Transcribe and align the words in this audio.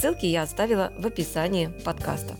Ссылки 0.00 0.24
я 0.24 0.44
оставила 0.44 0.94
в 0.96 1.06
описании 1.06 1.66
подкаста. 1.84 2.34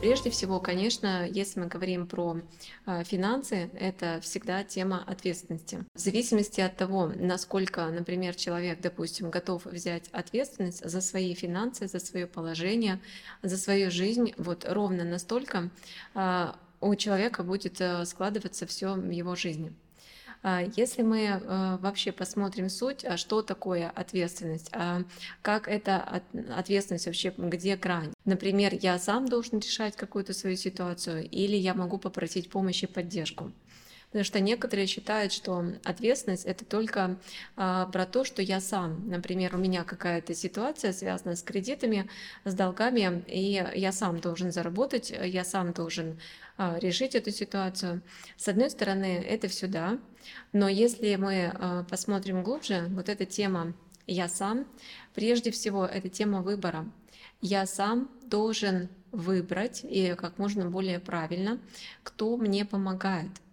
Прежде 0.00 0.30
всего, 0.30 0.60
конечно, 0.60 1.28
если 1.28 1.60
мы 1.60 1.66
говорим 1.66 2.06
про 2.06 2.40
э, 2.86 3.04
финансы, 3.04 3.68
это 3.78 4.18
всегда 4.22 4.64
тема 4.64 5.04
ответственности. 5.06 5.84
В 5.94 5.98
зависимости 5.98 6.62
от 6.62 6.74
того, 6.74 7.12
насколько, 7.14 7.84
например, 7.90 8.34
человек, 8.34 8.80
допустим, 8.80 9.30
готов 9.30 9.66
взять 9.66 10.08
ответственность 10.12 10.82
за 10.88 11.02
свои 11.02 11.34
финансы, 11.34 11.86
за 11.86 11.98
свое 11.98 12.26
положение, 12.26 12.98
за 13.42 13.58
свою 13.58 13.90
жизнь, 13.90 14.32
вот 14.38 14.64
ровно 14.66 15.04
настолько 15.04 15.68
э, 16.14 16.52
у 16.80 16.94
человека 16.94 17.42
будет 17.42 17.78
э, 17.82 18.06
складываться 18.06 18.66
все 18.66 18.94
в 18.94 19.10
его 19.10 19.36
жизни. 19.36 19.74
А 20.48 20.62
если 20.76 21.02
мы 21.02 21.22
э, 21.24 21.76
вообще 21.80 22.12
посмотрим 22.12 22.68
суть, 22.68 23.04
а 23.04 23.16
что 23.16 23.42
такое 23.42 23.90
ответственность, 23.90 24.70
а 24.72 25.02
как 25.42 25.66
это 25.66 26.22
ответственность 26.56 27.06
вообще, 27.06 27.34
где 27.36 27.74
грань. 27.74 28.12
Например, 28.24 28.72
я 28.80 28.96
сам 29.00 29.26
должен 29.26 29.58
решать 29.58 29.96
какую-то 29.96 30.34
свою 30.34 30.54
ситуацию 30.54 31.28
или 31.28 31.56
я 31.56 31.74
могу 31.74 31.98
попросить 31.98 32.48
помощи 32.48 32.84
и 32.84 32.86
поддержку. 32.86 33.50
Потому 34.10 34.24
что 34.24 34.40
некоторые 34.40 34.86
считают, 34.86 35.32
что 35.32 35.64
ответственность 35.84 36.46
это 36.46 36.64
только 36.64 37.18
а, 37.56 37.86
про 37.86 38.06
то, 38.06 38.24
что 38.24 38.40
я 38.40 38.60
сам. 38.60 39.08
Например, 39.08 39.54
у 39.54 39.58
меня 39.58 39.84
какая-то 39.84 40.34
ситуация 40.34 40.92
связана 40.92 41.34
с 41.34 41.42
кредитами, 41.42 42.08
с 42.44 42.54
долгами, 42.54 43.24
и 43.26 43.62
я 43.74 43.92
сам 43.92 44.20
должен 44.20 44.52
заработать, 44.52 45.10
я 45.10 45.44
сам 45.44 45.72
должен 45.72 46.18
а, 46.56 46.78
решить 46.78 47.14
эту 47.14 47.30
ситуацию. 47.32 48.00
С 48.36 48.46
одной 48.48 48.70
стороны, 48.70 49.22
это 49.26 49.48
все 49.48 49.66
да, 49.66 49.98
но 50.52 50.68
если 50.68 51.16
мы 51.16 51.52
а, 51.52 51.84
посмотрим 51.84 52.42
глубже, 52.42 52.86
вот 52.90 53.08
эта 53.08 53.26
тема 53.26 53.74
«я 54.06 54.28
сам», 54.28 54.66
прежде 55.14 55.50
всего, 55.50 55.84
это 55.84 56.08
тема 56.08 56.42
выбора. 56.42 56.86
Я 57.40 57.66
сам 57.66 58.08
должен 58.22 58.88
выбрать, 59.10 59.84
и 59.84 60.14
как 60.16 60.38
можно 60.38 60.70
более 60.70 61.00
правильно, 61.00 61.58
кто 62.02 62.36
мне 62.36 62.64
помогает– 62.64 63.30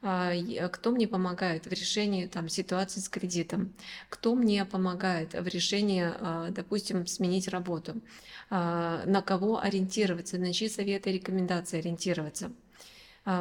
кто 0.00 0.90
мне 0.92 1.06
помогает 1.06 1.66
в 1.66 1.72
решении 1.72 2.26
там, 2.26 2.48
ситуации 2.48 3.00
с 3.00 3.08
кредитом, 3.08 3.74
кто 4.08 4.34
мне 4.34 4.64
помогает 4.64 5.34
в 5.34 5.46
решении, 5.46 6.04
а, 6.06 6.48
допустим, 6.50 7.06
сменить 7.06 7.48
работу, 7.48 8.00
а, 8.48 9.02
на 9.04 9.20
кого 9.20 9.60
ориентироваться, 9.60 10.38
на 10.38 10.54
чьи 10.54 10.70
советы 10.70 11.10
и 11.10 11.14
рекомендации 11.14 11.78
ориентироваться. 11.78 12.50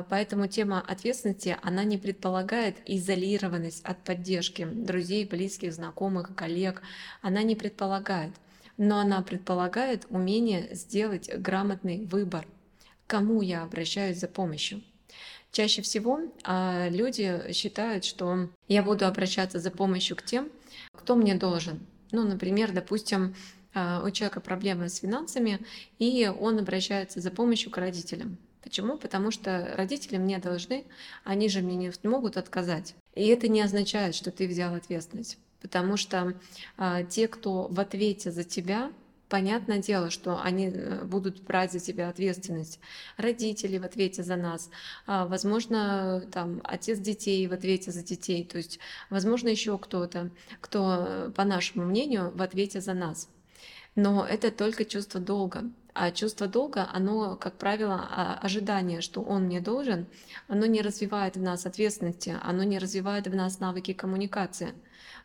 Поэтому 0.10 0.48
тема 0.48 0.82
ответственности, 0.82 1.58
она 1.64 1.86
не 1.86 1.98
предполагает 1.98 2.76
изолированность 2.86 3.82
от 3.86 4.04
поддержки 4.04 4.66
друзей, 4.66 5.26
близких, 5.26 5.72
знакомых, 5.74 6.36
коллег. 6.36 6.82
Она 7.22 7.44
не 7.44 7.56
предполагает. 7.56 8.34
Но 8.76 9.00
она 9.00 9.22
предполагает 9.22 10.06
умение 10.10 10.68
сделать 10.76 11.34
грамотный 11.34 12.06
выбор, 12.06 12.46
кому 13.08 13.42
я 13.42 13.64
обращаюсь 13.64 14.20
за 14.20 14.28
помощью. 14.28 14.84
Чаще 15.52 15.82
всего 15.82 16.20
а, 16.44 16.90
люди 16.90 17.52
считают, 17.54 18.06
что 18.06 18.50
я 18.68 18.84
буду 18.84 19.06
обращаться 19.06 19.60
за 19.60 19.72
помощью 19.72 20.16
к 20.16 20.24
тем, 20.24 20.50
кто 20.94 21.16
мне 21.16 21.36
должен. 21.36 21.80
Ну, 22.12 22.24
например, 22.24 22.72
допустим, 22.72 23.36
а, 23.74 24.04
у 24.06 24.12
человека 24.12 24.42
проблемы 24.42 24.90
с 24.90 25.00
финансами, 25.00 25.60
и 25.98 26.32
он 26.40 26.60
обращается 26.60 27.20
за 27.20 27.32
помощью 27.32 27.72
к 27.72 27.78
родителям. 27.78 28.38
Почему? 28.62 28.98
Потому 28.98 29.32
что 29.32 29.74
родители 29.76 30.18
мне 30.18 30.38
должны, 30.38 30.86
они 31.24 31.50
же 31.50 31.62
мне 31.62 31.76
не 31.76 31.92
могут 32.04 32.38
отказать. 32.38 32.94
И 33.16 33.26
это 33.28 33.48
не 33.48 33.62
означает, 33.62 34.16
что 34.16 34.32
ты 34.32 34.48
взял 34.48 34.76
ответственность. 34.76 35.38
Потому 35.62 35.98
что 35.98 36.36
а, 36.78 37.04
те, 37.04 37.28
кто 37.28 37.68
в 37.70 37.80
ответе 37.80 38.32
за 38.32 38.44
тебя, 38.44 38.92
Понятное 39.30 39.78
дело, 39.78 40.10
что 40.10 40.42
они 40.42 40.72
э, 40.74 41.04
будут 41.06 41.44
брать 41.44 41.72
за 41.72 41.80
тебя 41.80 42.10
ответственность. 42.10 42.80
Родители 43.16 43.78
в 43.78 43.86
ответе 43.86 44.24
за 44.24 44.36
нас, 44.36 44.72
а, 45.06 45.28
возможно, 45.28 46.24
там 46.32 46.62
отец 46.64 46.98
детей 46.98 47.46
в 47.46 47.54
ответе 47.54 47.92
за 47.92 48.04
детей, 48.04 48.44
то 48.44 48.58
есть, 48.58 48.80
возможно, 49.12 49.48
еще 49.48 49.78
кто-то, 49.78 50.32
кто, 50.62 51.06
э, 51.08 51.32
по 51.36 51.44
нашему 51.44 51.86
мнению, 51.86 52.32
в 52.34 52.42
ответе 52.42 52.82
за 52.82 52.96
нас. 52.96 53.30
Но 53.94 54.26
это 54.26 54.50
только 54.50 54.84
чувство 54.84 55.20
долга. 55.20 55.64
А 55.94 56.12
чувство 56.12 56.48
долга, 56.48 56.88
оно, 56.94 57.36
как 57.36 57.58
правило, 57.58 58.08
а, 58.10 58.40
ожидание, 58.42 59.02
что 59.02 59.22
он 59.22 59.44
мне 59.44 59.60
должен, 59.60 60.06
оно 60.48 60.66
не 60.66 60.82
развивает 60.82 61.36
в 61.36 61.42
нас 61.42 61.66
ответственности, 61.66 62.38
оно 62.42 62.64
не 62.64 62.80
развивает 62.80 63.28
в 63.28 63.36
нас 63.36 63.60
навыки 63.60 63.94
коммуникации. 63.94 64.74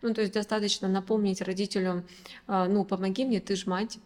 Ну, 0.02 0.14
то 0.14 0.20
есть 0.22 0.34
достаточно 0.34 0.88
напомнить 0.88 1.42
родителю, 1.42 2.04
а, 2.46 2.66
ну, 2.66 2.84
помоги 2.84 3.24
мне, 3.24 3.40
ты 3.40 3.56
ж 3.56 3.66
мать, 3.66 3.98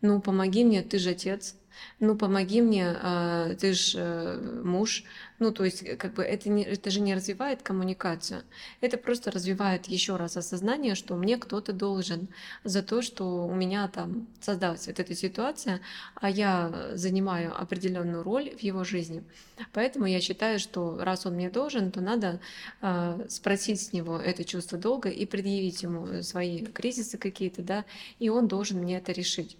ну, 0.00 0.20
помоги 0.20 0.64
мне, 0.64 0.82
ты 0.82 0.98
же 0.98 1.10
отец, 1.10 1.56
ну 2.00 2.16
помоги 2.16 2.60
мне, 2.60 2.88
а, 2.88 3.54
ты 3.54 3.72
же 3.72 3.98
э, 3.98 4.62
муж. 4.64 5.04
Ну, 5.40 5.52
то 5.52 5.64
есть, 5.64 5.84
как 5.98 6.14
бы 6.14 6.22
это, 6.22 6.48
не, 6.48 6.62
это 6.62 6.90
же 6.90 7.00
не 7.00 7.14
развивает 7.14 7.62
коммуникацию. 7.62 8.42
Это 8.80 8.96
просто 8.96 9.30
развивает 9.30 9.86
еще 9.86 10.16
раз 10.16 10.36
осознание, 10.36 10.94
что 10.94 11.16
мне 11.16 11.36
кто-то 11.36 11.72
должен 11.72 12.28
за 12.62 12.82
то, 12.82 13.02
что 13.02 13.46
у 13.46 13.54
меня 13.54 13.88
там 13.88 14.28
создалась 14.40 14.86
вот 14.86 15.00
эта 15.00 15.14
ситуация, 15.14 15.80
а 16.14 16.30
я 16.30 16.92
занимаю 16.94 17.60
определенную 17.60 18.22
роль 18.22 18.50
в 18.50 18.60
его 18.60 18.84
жизни. 18.84 19.24
Поэтому 19.72 20.06
я 20.06 20.20
считаю, 20.20 20.58
что 20.58 20.98
раз 21.00 21.26
он 21.26 21.34
мне 21.34 21.50
должен, 21.50 21.90
то 21.90 22.00
надо 22.00 22.40
э, 22.80 23.26
спросить 23.28 23.80
с 23.80 23.92
него 23.92 24.18
это 24.18 24.44
чувство 24.44 24.78
долга 24.78 25.08
и 25.08 25.26
предъявить 25.26 25.82
ему 25.82 26.22
свои 26.22 26.64
кризисы 26.64 27.18
какие-то, 27.18 27.62
да, 27.62 27.84
и 28.18 28.28
он 28.28 28.46
должен 28.48 28.78
мне 28.78 28.98
это 28.98 29.12
решить. 29.12 29.56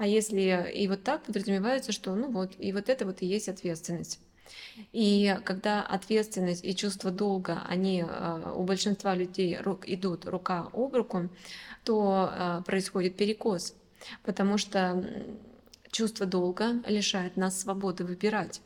А 0.00 0.06
если 0.06 0.72
и 0.74 0.88
вот 0.88 1.02
так 1.02 1.24
подразумевается, 1.24 1.92
что 1.92 2.14
ну 2.14 2.30
вот, 2.30 2.52
и 2.58 2.72
вот 2.72 2.88
это 2.88 3.04
вот 3.04 3.20
и 3.20 3.26
есть 3.26 3.50
ответственность. 3.50 4.18
И 4.92 5.36
когда 5.44 5.82
ответственность 5.82 6.64
и 6.64 6.74
чувство 6.74 7.10
долга, 7.10 7.62
они 7.68 8.02
э, 8.08 8.52
у 8.56 8.62
большинства 8.62 9.14
людей 9.14 9.58
идут 9.58 10.24
рука 10.24 10.70
об 10.72 10.94
руку, 10.94 11.28
то 11.84 12.30
э, 12.32 12.62
происходит 12.64 13.18
перекос, 13.18 13.74
потому 14.22 14.56
что 14.56 15.04
чувство 15.90 16.24
долга 16.24 16.82
лишает 16.86 17.36
нас 17.36 17.60
свободы 17.60 18.04
выбирать. 18.04 18.62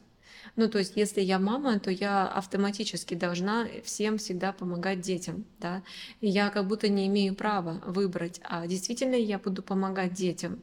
Ну, 0.57 0.69
то 0.69 0.79
есть, 0.79 0.93
если 0.95 1.21
я 1.21 1.41
мама, 1.41 1.81
то 1.81 1.91
я 1.91 2.29
автоматически 2.29 3.15
должна 3.15 3.67
всем 3.83 4.19
всегда 4.19 4.53
помогать 4.53 5.01
детям, 5.01 5.45
да. 5.59 5.83
И 6.21 6.29
я 6.29 6.51
как 6.51 6.69
будто 6.69 6.89
не 6.89 7.09
имею 7.09 7.35
права 7.35 7.83
выбрать, 7.85 8.41
а 8.45 8.67
действительно 8.69 9.17
я 9.17 9.39
буду 9.39 9.63
помогать 9.63 10.13
детям. 10.13 10.63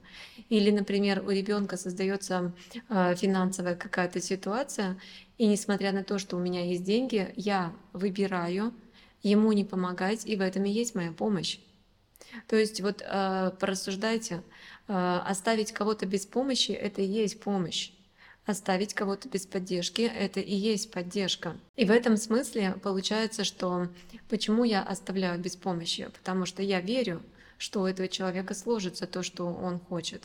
Или, 0.50 0.72
например, 0.72 1.24
у 1.26 1.30
ребенка 1.30 1.76
создается 1.76 2.54
э, 2.90 3.16
финансовая 3.16 3.76
какая-то 3.76 4.22
ситуация, 4.22 4.98
и 5.38 5.46
несмотря 5.46 5.92
на 5.92 6.04
то, 6.04 6.20
что 6.20 6.38
у 6.38 6.40
меня 6.40 6.66
есть 6.66 6.84
деньги, 6.84 7.34
я 7.36 7.74
выбираю 7.92 8.74
ему 9.24 9.52
не 9.52 9.66
помогать, 9.66 10.26
и 10.26 10.38
в 10.38 10.42
этом 10.42 10.64
и 10.66 10.70
есть 10.70 10.96
моя 10.96 11.12
помощь. 11.12 11.60
То 12.48 12.56
есть 12.56 12.80
вот 12.80 13.04
э, 13.06 13.52
порассуждайте, 13.60 14.42
э, 14.88 15.20
оставить 15.26 15.74
кого-то 15.74 16.06
без 16.06 16.26
помощи– 16.26 16.72
это 16.72 17.02
и 17.02 17.06
есть 17.06 17.42
помощь. 17.42 17.92
Оставить 18.52 18.94
кого-то 18.94 19.30
без 19.30 19.46
поддержки— 19.46 20.02
это 20.20 20.42
и 20.42 20.54
есть 20.54 20.92
поддержка. 20.92 21.56
И 21.78 21.86
в 21.86 21.90
этом 21.90 22.18
смысле 22.18 22.76
получается, 22.84 23.46
что 23.46 23.88
почему 24.28 24.66
я 24.66 24.84
оставляю 24.84 25.40
без 25.40 25.56
помощи? 25.56 26.10
Потому 26.18 26.46
что 26.46 26.62
я 26.62 26.82
верю, 26.82 27.22
что 27.58 27.80
у 27.80 27.86
этого 27.86 28.10
человека 28.10 28.54
сложится 28.54 29.08
то, 29.08 29.24
что 29.24 29.46
он 29.46 29.80
хочет. 29.80 30.24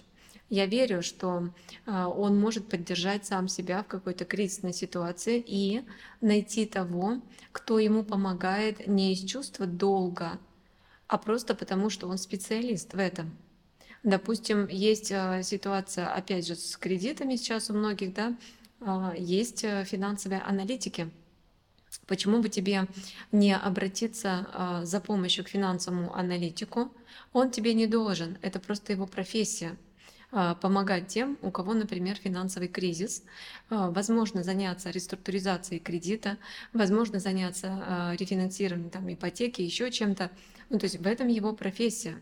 Я 0.48 0.66
верю, 0.66 1.04
что 1.04 1.50
а, 1.86 2.08
он 2.08 2.36
может 2.40 2.68
поддержать 2.68 3.24
сам 3.24 3.46
себя 3.46 3.84
в 3.84 3.86
какой-то 3.86 4.24
кризисной 4.24 4.72
ситуации 4.72 5.40
и 5.46 5.84
найти 6.20 6.66
того, 6.66 7.22
кто 7.52 7.78
ему 7.78 8.02
помогает 8.02 8.88
не 8.88 9.12
из 9.12 9.20
чувства 9.20 9.66
долга, 9.66 10.40
а 11.06 11.16
просто 11.16 11.54
потому, 11.54 11.90
что 11.90 12.08
он 12.08 12.18
специалист 12.18 12.92
в 12.92 12.98
этом. 12.98 13.36
Допустим, 14.06 14.68
есть 14.68 15.10
э, 15.10 15.42
ситуация, 15.42 16.06
опять 16.06 16.46
же, 16.46 16.54
с 16.54 16.76
кредитами 16.76 17.34
сейчас 17.34 17.70
у 17.70 17.74
многих, 17.74 18.14
да, 18.14 18.36
а, 18.80 19.12
есть 19.18 19.64
э, 19.64 19.84
финансовые 19.84 20.42
аналитики, 20.42 21.10
Почему 22.06 22.40
бы 22.40 22.48
тебе 22.48 22.86
не 23.32 23.56
обратиться 23.56 24.46
а, 24.52 24.84
за 24.84 25.00
помощью 25.00 25.44
к 25.44 25.48
финансовому 25.48 26.14
аналитику? 26.14 26.92
Он 27.32 27.50
тебе 27.50 27.74
не 27.74 27.88
должен, 27.88 28.38
это 28.42 28.60
просто 28.60 28.92
его 28.92 29.08
профессия 29.08 29.76
а, 30.30 30.54
помогать 30.54 31.08
тем, 31.08 31.36
у 31.42 31.50
кого, 31.50 31.74
например, 31.74 32.14
финансовый 32.14 32.68
кризис, 32.68 33.24
возможно 33.70 34.44
заняться 34.44 34.90
реструктуризацией 34.90 35.80
кредита, 35.80 36.38
возможно 36.72 37.18
заняться 37.18 38.14
рефинансированием 38.16 38.90
там, 38.90 39.12
ипотеки, 39.12 39.62
еще 39.62 39.90
чем-то. 39.90 40.30
Ну, 40.70 40.78
то 40.78 40.84
есть 40.84 41.00
в 41.00 41.06
этом 41.08 41.26
его 41.26 41.52
профессия. 41.54 42.20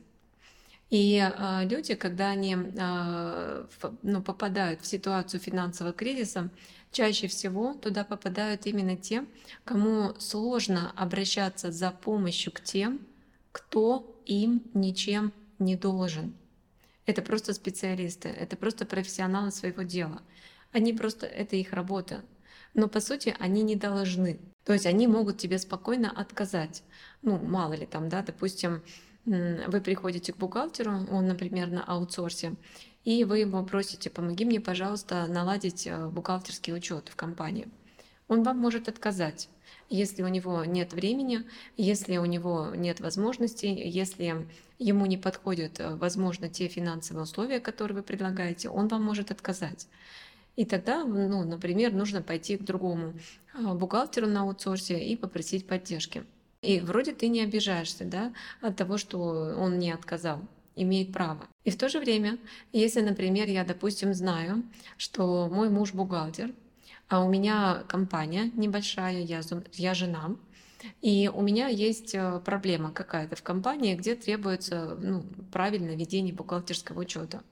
И 0.91 1.19
э, 1.19 1.65
люди, 1.67 1.95
когда 1.95 2.31
они 2.31 2.57
э, 2.57 3.67
ну, 4.03 4.23
попадают 4.23 4.83
в 4.83 4.87
ситуацию 4.87 5.41
финансового 5.41 5.93
кризиса, 5.93 6.51
чаще 6.93 7.27
всего 7.27 7.75
туда 7.75 8.05
попадают 8.05 8.67
именно 8.67 8.97
те, 8.97 9.25
кому 9.65 10.15
сложно 10.19 10.93
обращаться 10.97 11.73
за 11.73 11.91
помощью 11.91 12.53
к 12.53 12.61
тем, 12.61 13.01
кто 13.51 14.21
им 14.27 14.63
ничем 14.75 15.33
не 15.59 15.77
должен. 15.77 16.35
Это 17.07 17.23
просто 17.23 17.53
специалисты, 17.53 18.29
это 18.29 18.57
просто 18.57 18.87
профессионалы 18.87 19.51
своего 19.51 19.83
дела. 19.83 20.23
Они 20.73 20.93
просто, 20.93 21.27
это 21.27 21.57
их 21.57 21.73
работа. 21.73 22.25
Но 22.73 22.89
по 22.89 23.01
сути 23.01 23.35
они 23.39 23.63
не 23.63 23.77
должны. 23.77 24.41
То 24.65 24.73
есть 24.73 24.87
они 24.87 25.07
могут 25.07 25.39
тебе 25.39 25.59
спокойно 25.59 26.11
отказать. 26.11 26.83
Ну, 27.23 27.39
мало 27.39 27.75
ли 27.75 27.87
там, 27.87 28.09
да, 28.09 28.23
допустим, 28.23 28.83
вы 29.27 29.81
приходите 29.81 30.33
к 30.33 30.37
бухгалтеру, 30.37 31.07
он, 31.11 31.27
например, 31.27 31.69
на 31.69 31.83
аутсорсе, 31.83 32.55
и 33.05 33.25
вы 33.25 33.41
его 33.41 33.63
просите, 33.63 34.11
помоги 34.11 34.45
мне, 34.45 34.61
пожалуйста, 34.61 35.27
наладить 35.27 35.87
э, 35.87 36.09
бухгалтерский 36.09 36.75
учет 36.75 37.09
в 37.09 37.17
компании. 37.17 37.69
Он 38.29 38.43
вам 38.43 38.59
может 38.59 38.89
отказать, 38.89 39.51
если 39.91 40.23
у 40.23 40.29
него 40.29 40.65
нет 40.65 40.95
времени, 40.95 41.45
если 41.77 42.17
у 42.17 42.25
него 42.25 42.73
нет 42.75 43.01
возможностей, 43.01 43.75
если 43.75 44.47
ему 44.79 45.05
не 45.07 45.19
подходят, 45.19 45.81
э, 45.81 45.95
возможно, 45.97 46.49
те 46.49 46.69
финансовые 46.69 47.25
условия, 47.25 47.61
которые 47.61 47.99
вы 47.99 48.03
предлагаете, 48.03 48.71
он 48.71 48.89
вам 48.89 49.03
может 49.05 49.31
отказать. 49.31 49.87
И 50.57 50.65
тогда, 50.65 51.05
ну, 51.05 51.45
например, 51.45 51.93
нужно 51.93 52.23
пойти 52.23 52.57
к 52.57 52.63
другому 52.63 53.15
э, 53.53 53.75
бухгалтеру 53.75 54.27
на 54.27 54.43
аутсорсе 54.43 54.99
и 54.99 55.17
попросить 55.17 55.67
поддержки. 55.67 56.25
И 56.65 56.81
вроде 56.81 57.13
ты 57.13 57.29
не 57.29 57.43
обижаешься 57.43 58.05
да, 58.05 58.33
от 58.61 58.77
того, 58.77 58.99
что 58.99 59.19
он 59.59 59.79
не 59.79 59.93
отказал 59.93 60.41
имеет 60.77 61.13
право. 61.13 61.47
И 61.65 61.71
в 61.71 61.79
то 61.79 61.89
же 61.89 62.01
время, 62.01 62.39
если, 62.73 63.01
например, 63.01 63.49
я, 63.49 63.65
допустим, 63.65 64.13
знаю, 64.13 64.65
что 64.97 65.49
мой 65.49 65.71
муж 65.71 65.93
бухгалтер, 65.93 66.53
а 67.09 67.25
у 67.25 67.31
меня 67.31 67.85
компания 67.87 68.51
небольшая, 68.55 69.21
я, 69.21 69.41
я 69.75 69.95
жена, 69.95 70.37
и 71.01 71.31
у 71.33 71.43
меня 71.43 71.69
есть 71.69 72.15
э, 72.15 72.41
проблема 72.45 72.93
какая-то 72.93 73.37
в 73.37 73.43
компании, 73.43 73.95
где 73.95 74.15
требуется 74.15 74.97
ну, 75.01 75.25
правильное 75.53 75.97
ведение 75.97 76.35
бухгалтерского 76.35 77.01
учета. 77.01 77.43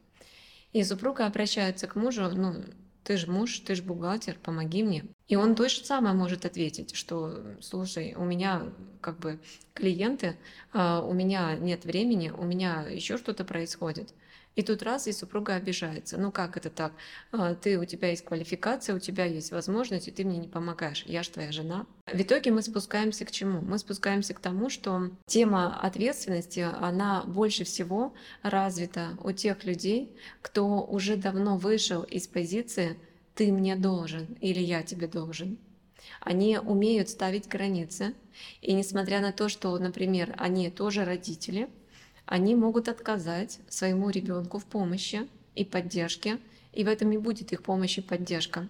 И 0.72 0.82
супруга 0.84 1.26
обращается 1.26 1.86
к 1.86 1.96
мужу, 1.96 2.28
ну, 2.34 2.56
ты 3.04 3.16
же 3.16 3.30
муж, 3.30 3.58
ты 3.60 3.74
же 3.74 3.82
бухгалтер, 3.82 4.36
помоги 4.42 4.82
мне. 4.82 5.04
И 5.32 5.34
он 5.34 5.54
то 5.54 5.66
же 5.66 5.82
самое 5.82 6.14
может 6.14 6.44
ответить, 6.44 6.94
что, 6.94 7.40
слушай, 7.62 8.14
у 8.18 8.22
меня 8.22 8.70
как 9.00 9.18
бы 9.18 9.38
клиенты, 9.72 10.36
а, 10.74 11.00
у 11.00 11.14
меня 11.14 11.56
нет 11.56 11.86
времени, 11.86 12.28
у 12.28 12.44
меня 12.44 12.82
еще 12.82 13.16
что-то 13.16 13.42
происходит. 13.42 14.12
И 14.56 14.62
тут 14.62 14.82
раз, 14.82 15.06
и 15.06 15.12
супруга 15.12 15.54
обижается. 15.54 16.18
Ну 16.18 16.32
как 16.32 16.58
это 16.58 16.68
так? 16.68 16.92
А, 17.30 17.54
ты, 17.54 17.78
у 17.78 17.86
тебя 17.86 18.10
есть 18.10 18.26
квалификация, 18.26 18.94
у 18.94 18.98
тебя 18.98 19.24
есть 19.24 19.52
возможность, 19.52 20.06
и 20.06 20.10
ты 20.10 20.22
мне 20.22 20.36
не 20.36 20.48
помогаешь. 20.48 21.02
Я 21.06 21.22
же 21.22 21.30
твоя 21.30 21.50
жена. 21.50 21.86
В 22.12 22.20
итоге 22.20 22.50
мы 22.50 22.60
спускаемся 22.60 23.24
к 23.24 23.30
чему? 23.30 23.62
Мы 23.62 23.78
спускаемся 23.78 24.34
к 24.34 24.38
тому, 24.38 24.68
что 24.68 25.12
тема 25.24 25.80
ответственности, 25.80 26.68
она 26.78 27.22
больше 27.22 27.64
всего 27.64 28.12
развита 28.42 29.16
у 29.24 29.32
тех 29.32 29.64
людей, 29.64 30.14
кто 30.42 30.82
уже 30.82 31.16
давно 31.16 31.56
вышел 31.56 32.02
из 32.02 32.26
позиции 32.26 32.98
«ты 33.34 33.52
мне 33.52 33.76
должен» 33.76 34.26
или 34.40 34.60
«я 34.60 34.82
тебе 34.82 35.06
должен». 35.06 35.58
Они 36.20 36.58
умеют 36.58 37.08
ставить 37.08 37.48
границы, 37.48 38.14
и 38.60 38.72
несмотря 38.72 39.20
на 39.20 39.32
то, 39.32 39.48
что, 39.48 39.76
например, 39.78 40.34
они 40.38 40.70
тоже 40.70 41.04
родители– 41.04 41.68
они 42.26 42.54
могут 42.54 42.88
отказать 42.88 43.58
своему 43.68 44.10
ребенку 44.10 44.58
в 44.58 44.64
помощи 44.64 45.28
и 45.54 45.64
поддержке, 45.64 46.38
и 46.72 46.84
в 46.84 46.88
этом 46.88 47.12
и 47.12 47.18
будет 47.18 47.52
их 47.52 47.62
помощь 47.62 47.98
и 47.98 48.00
поддержка. 48.00 48.68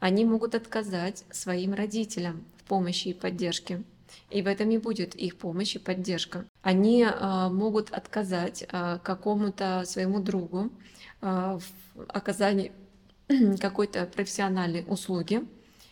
Они 0.00 0.24
могут 0.24 0.54
отказать 0.54 1.24
своим 1.30 1.72
родителям 1.72 2.44
в 2.58 2.64
помощи 2.64 3.08
и 3.08 3.14
поддержке, 3.14 3.82
и 4.30 4.42
в 4.42 4.46
этом 4.46 4.70
и 4.70 4.78
будет 4.78 5.14
их 5.14 5.38
помощь 5.38 5.76
и 5.76 5.78
поддержка. 5.78 6.44
Они 6.62 7.04
э, 7.04 7.48
могут 7.48 7.90
отказать 7.90 8.66
э, 8.70 8.98
какому-то 9.02 9.84
своему 9.86 10.20
другу 10.20 10.70
э, 11.20 11.58
в 11.94 12.02
оказании 12.08 12.72
какой-то 13.60 14.06
профессиональной 14.06 14.84
услуги, 14.86 15.42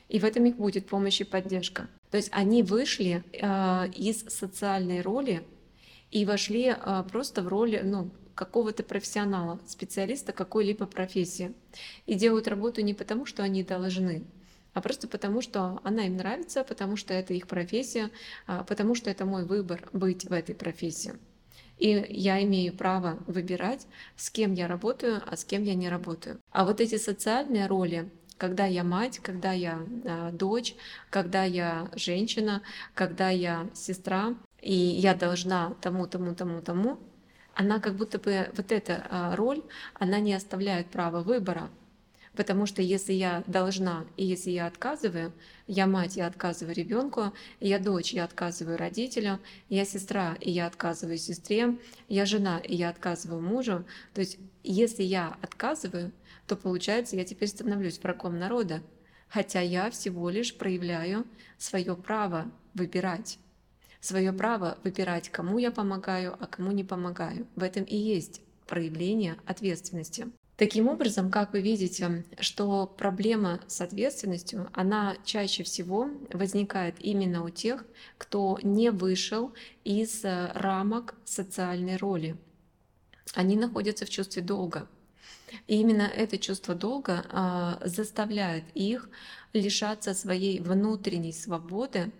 и 0.09 0.19
в 0.19 0.25
этом 0.25 0.45
их 0.45 0.57
будет 0.57 0.87
помощь 0.87 1.21
и 1.21 1.25
поддержка. 1.25 1.89
То 2.11 2.19
есть 2.19 2.29
они 2.33 2.63
вышли 2.63 3.25
э, 3.33 3.91
из 3.91 4.21
социальной 4.29 5.01
роли 5.01 5.43
и 6.11 6.27
вошли 6.27 6.69
а, 6.69 7.03
просто 7.05 7.43
в 7.43 7.49
роль 7.49 7.81
ну, 7.83 8.11
какого-то 8.35 8.83
профессионала, 8.83 9.59
специалиста 9.67 10.33
какой-либо 10.33 10.87
профессии. 10.87 11.55
И 12.07 12.15
делают 12.15 12.49
работу 12.49 12.83
не 12.83 12.93
потому, 12.93 13.25
что 13.25 13.43
они 13.43 13.63
должны, 13.63 14.25
а 14.75 14.81
просто 14.81 15.09
потому, 15.09 15.41
что 15.41 15.81
она 15.85 16.07
им 16.07 16.17
нравится, 16.17 16.65
потому 16.65 16.97
что 16.97 17.15
это 17.15 17.35
их 17.35 17.47
профессия, 17.47 18.11
а, 18.47 18.63
потому 18.65 18.95
что 18.95 19.11
это 19.11 19.25
мой 19.25 19.45
выбор 19.45 19.89
быть 19.93 20.25
в 20.25 20.33
этой 20.33 20.55
профессии. 20.55 21.15
И 21.79 22.07
я 22.11 22.43
имею 22.45 22.73
право 22.75 23.19
выбирать, 23.27 23.87
с 24.17 24.31
кем 24.31 24.55
я 24.55 24.69
работаю, 24.69 25.23
а 25.27 25.37
с 25.37 25.45
кем 25.45 25.65
я 25.65 25.75
не 25.75 25.89
работаю. 25.89 26.39
А 26.51 26.65
вот 26.65 26.81
эти 26.81 26.97
социальные 26.97 27.67
роли, 27.67 28.09
когда 28.39 28.67
я 28.67 28.85
мать, 28.85 29.19
когда 29.19 29.53
я 29.53 29.81
э, 30.05 30.31
дочь, 30.33 30.75
когда 31.11 31.45
я 31.45 31.89
женщина, 31.95 32.63
когда 32.95 33.31
я 33.31 33.69
сестра, 33.75 34.35
и 34.61 34.75
я 34.75 35.15
должна 35.15 35.75
тому, 35.81 36.07
тому, 36.07 36.35
тому, 36.35 36.63
тому, 36.63 36.99
она 37.55 37.81
как 37.81 37.97
будто 37.97 38.19
бы 38.19 38.51
вот 38.57 38.73
эта 38.73 39.07
а, 39.11 39.37
роль, 39.37 39.63
она 39.95 40.21
не 40.21 40.33
оставляет 40.33 40.87
права 40.87 41.21
выбора. 41.23 41.69
Потому 42.35 42.67
что 42.67 42.81
если 42.81 43.13
я 43.13 43.45
должна 43.47 44.07
и 44.17 44.25
если 44.25 44.51
я 44.51 44.67
отказываю, 44.67 45.33
я 45.67 45.87
мать, 45.87 46.17
я 46.17 46.27
отказываю 46.27 46.75
ребенку, 46.75 47.33
я 47.61 47.79
дочь, 47.79 48.15
я 48.15 48.25
отказываю 48.25 48.79
родителю, 48.79 49.39
я 49.69 49.85
сестра, 49.85 50.37
и 50.41 50.51
я 50.51 50.67
отказываю 50.67 51.19
сестре, 51.19 51.77
я 52.09 52.25
жена, 52.25 52.59
и 52.59 52.75
я 52.75 52.89
отказываю 52.89 53.43
мужу. 53.43 53.85
То 54.15 54.21
есть 54.21 54.39
если 54.63 55.03
я 55.03 55.37
отказываю, 55.43 56.13
то 56.47 56.57
получается, 56.57 57.17
я 57.17 57.25
теперь 57.25 57.49
становлюсь 57.49 58.01
врагом 58.03 58.39
народа, 58.39 58.83
хотя 59.29 59.61
я 59.61 59.91
всего 59.91 60.31
лишь 60.31 60.57
проявляю 60.57 61.27
свое 61.59 61.95
право 61.95 62.51
выбирать 62.75 63.39
свое 64.03 64.33
право 64.33 64.79
выбирать, 64.83 65.31
кому 65.31 65.59
я 65.59 65.71
помогаю, 65.71 66.37
а 66.39 66.47
кому 66.47 66.73
не 66.73 66.85
помогаю. 66.85 67.47
В 67.55 67.63
этом 67.63 67.85
и 67.85 67.97
есть 67.97 68.43
проявление 68.67 69.37
ответственности. 69.47 70.27
Таким 70.57 70.89
образом, 70.89 71.31
как 71.31 71.55
вы 71.55 71.63
видите, 71.63 72.25
что 72.39 72.87
проблема 72.87 73.61
с 73.67 73.81
ответственностью, 73.81 74.69
она 74.73 75.17
чаще 75.25 75.63
всего 75.63 76.09
возникает 76.31 76.97
именно 77.01 77.43
у 77.43 77.49
тех, 77.49 77.85
кто 78.19 78.59
не 78.63 78.91
вышел 78.91 79.53
из 79.83 80.25
э, 80.25 80.53
рамок 80.55 81.15
социальной 81.25 81.97
роли. 81.97 82.37
Они 83.35 83.57
находятся 83.57 84.05
в 84.05 84.11
чувстве 84.11 84.43
долга. 84.43 84.89
И 85.67 85.81
именно 85.81 86.03
это 86.03 86.39
чувство 86.39 86.75
долга 86.75 87.25
а, 87.29 87.79
заставляет 87.85 88.65
их 88.75 89.09
лишаться 89.53 90.15
своей 90.15 90.61
внутренней 90.61 91.33
свободы 91.33 92.11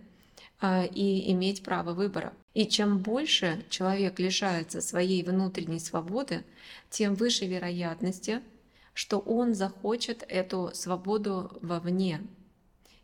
и 0.91 1.31
иметь 1.31 1.63
право 1.63 1.93
выбора. 1.93 2.33
И 2.53 2.65
чем 2.67 2.99
больше 2.99 3.63
человек 3.69 4.19
лишается 4.19 4.81
своей 4.81 5.23
внутренней 5.23 5.79
свободы, 5.79 6.43
тем 6.89 7.15
выше 7.15 7.45
вероятности, 7.45 8.41
что 8.93 9.19
он 9.19 9.53
захочет 9.53 10.23
эту 10.27 10.71
свободу 10.73 11.57
вовне. 11.61 12.21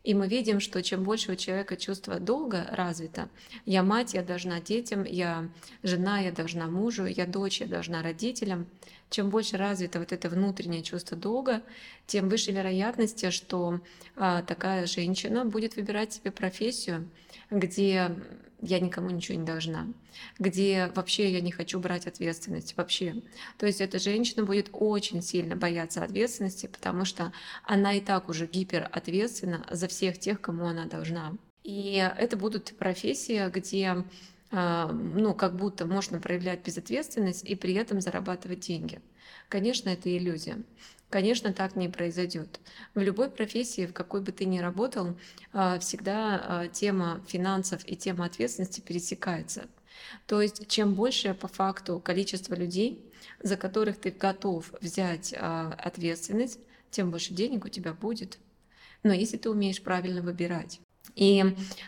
И 0.02 0.14
мы 0.14 0.28
видим, 0.28 0.60
что 0.60 0.82
чем 0.82 1.04
больше 1.04 1.32
у 1.32 1.36
человека 1.36 1.76
чувство 1.76 2.18
долга 2.18 2.66
развито, 2.70 3.28
я 3.66 3.82
мать, 3.82 4.14
я 4.14 4.22
должна 4.22 4.60
детям, 4.60 5.04
я 5.04 5.48
жена, 5.82 6.20
я 6.20 6.32
должна 6.32 6.68
мужу, 6.68 7.04
я 7.04 7.26
дочь, 7.26 7.60
я 7.60 7.66
должна 7.66 8.02
родителям, 8.02 8.66
чем 9.10 9.28
больше 9.28 9.58
развито 9.58 9.98
вот 9.98 10.12
это 10.12 10.30
внутреннее 10.30 10.82
чувство 10.82 11.16
долга, 11.16 11.62
тем 12.06 12.28
выше 12.28 12.52
вероятности, 12.52 13.30
что 13.30 13.80
а, 14.16 14.42
такая 14.42 14.86
женщина 14.86 15.44
будет 15.44 15.76
выбирать 15.76 16.14
себе 16.14 16.30
профессию, 16.30 17.10
где 17.50 18.16
я 18.62 18.80
никому 18.80 19.10
ничего 19.10 19.38
не 19.38 19.44
должна, 19.44 19.88
где 20.38 20.90
вообще 20.94 21.30
я 21.30 21.40
не 21.40 21.50
хочу 21.50 21.78
брать 21.80 22.06
ответственность 22.06 22.76
вообще. 22.76 23.22
То 23.58 23.66
есть 23.66 23.80
эта 23.80 23.98
женщина 23.98 24.44
будет 24.44 24.68
очень 24.72 25.22
сильно 25.22 25.56
бояться 25.56 26.04
ответственности, 26.04 26.66
потому 26.66 27.04
что 27.04 27.32
она 27.64 27.94
и 27.94 28.00
так 28.00 28.28
уже 28.28 28.46
гиперответственна 28.46 29.66
за 29.70 29.88
всех 29.88 30.18
тех, 30.18 30.40
кому 30.40 30.66
она 30.66 30.86
должна. 30.86 31.34
И 31.64 31.94
это 32.18 32.36
будут 32.36 32.76
профессии, 32.78 33.50
где 33.50 34.04
а, 34.50 34.90
ну, 34.92 35.34
как 35.34 35.56
будто 35.56 35.86
можно 35.86 36.20
проявлять 36.20 36.64
безответственность 36.64 37.44
и 37.44 37.54
при 37.54 37.74
этом 37.74 38.00
зарабатывать 38.00 38.60
деньги. 38.60 39.00
Конечно, 39.48 39.88
это 39.88 40.16
иллюзия. 40.16 40.62
Конечно, 41.10 41.52
так 41.52 41.74
не 41.74 41.88
произойдет. 41.88 42.60
В 42.94 43.00
любой 43.00 43.30
профессии, 43.30 43.84
в 43.84 43.92
какой 43.92 44.20
бы 44.20 44.30
ты 44.30 44.44
ни 44.44 44.60
работал, 44.60 45.18
а, 45.52 45.80
всегда 45.80 46.40
а, 46.42 46.68
тема 46.68 47.20
финансов 47.26 47.82
и 47.84 47.96
тема 47.96 48.26
ответственности 48.26 48.80
пересекается. 48.80 49.66
То 50.26 50.40
есть, 50.40 50.68
чем 50.68 50.94
больше 50.94 51.34
по 51.34 51.48
факту 51.48 51.98
количество 51.98 52.54
людей, 52.54 53.04
за 53.42 53.56
которых 53.56 53.98
ты 53.98 54.12
готов 54.12 54.72
взять 54.80 55.34
ответственность, 55.34 56.58
тем 56.90 57.10
больше 57.10 57.34
денег 57.34 57.64
у 57.64 57.68
тебя 57.68 57.92
будет. 57.92 58.38
Но 59.02 59.12
если 59.12 59.36
ты 59.36 59.50
умеешь 59.50 59.82
правильно 59.82 60.22
выбирать. 60.22 60.80
И 61.16 61.44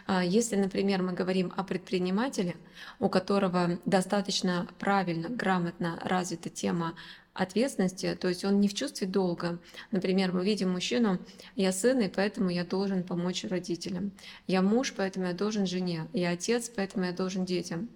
а, 0.06 0.24
если, 0.24 0.56
например, 0.56 1.02
мы 1.02 1.12
говорим 1.12 1.52
о 1.56 1.64
предпринимателе, 1.64 2.56
у 2.98 3.08
которого 3.08 3.78
достаточно 3.84 4.68
правильно, 4.78 5.28
грамотно 5.28 5.98
развита 6.02 6.50
тема 6.50 6.94
ответственности, 7.34 8.16
то 8.20 8.28
есть 8.28 8.44
он 8.44 8.60
не 8.60 8.68
в 8.68 8.74
чувстве 8.74 9.06
долга. 9.06 9.58
Например, 9.90 10.32
мы 10.32 10.44
видим 10.44 10.70
мужчину, 10.70 11.18
я 11.56 11.72
сын, 11.72 12.00
и 12.00 12.08
поэтому 12.08 12.50
я 12.50 12.64
должен 12.64 13.02
помочь 13.02 13.44
родителям. 13.44 14.12
Я 14.46 14.60
муж, 14.60 14.92
поэтому 14.94 15.26
я 15.26 15.32
должен 15.32 15.66
жене. 15.66 16.08
Я 16.12 16.30
отец, 16.30 16.70
поэтому 16.74 17.06
я 17.06 17.12
должен 17.12 17.44
детям. 17.44 17.88